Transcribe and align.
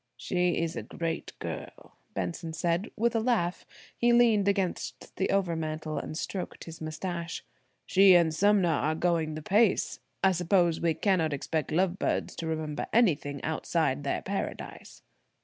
"She 0.17 0.57
is 0.57 0.75
a 0.75 0.81
great 0.81 1.33
girl," 1.37 1.95
Benson 2.15 2.53
said 2.53 2.89
with 2.97 3.15
a 3.15 3.19
laugh–he 3.19 4.11
leaned 4.11 4.47
against 4.47 5.15
the 5.17 5.29
over 5.29 5.55
mantel 5.55 5.99
and 5.99 6.17
stroked 6.17 6.63
his 6.63 6.81
moustache. 6.81 7.43
"She 7.85 8.15
and 8.15 8.33
Sumner 8.33 8.67
are 8.71 8.95
going 8.95 9.35
the 9.35 9.43
pace. 9.43 9.99
I 10.23 10.31
suppose 10.31 10.81
we 10.81 10.95
cannot 10.95 11.33
expect 11.33 11.71
lovebirds 11.71 12.35
to 12.37 12.47
remember 12.47 12.87
anything 12.91 13.43
outside 13.43 14.03
their 14.03 14.23
paradise." 14.23 15.03